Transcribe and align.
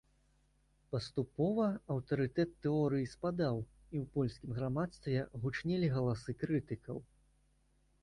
Паступова 0.95 1.67
аўтарытэт 1.97 2.49
тэорыі 2.67 3.11
спадаў, 3.13 3.55
і 3.93 4.03
ў 4.03 4.17
польскім 4.19 4.49
грамадстве 4.59 5.15
гучнелі 5.47 5.95
галасы 5.97 6.31
крытыкаў. 6.43 6.97